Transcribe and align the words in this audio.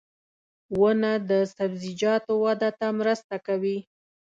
•ونه 0.79 1.11
د 1.29 1.31
سبزیجاتو 1.55 2.31
وده 2.43 2.69
ته 2.79 2.87
مرسته 2.99 3.35
کوي. 3.47 3.77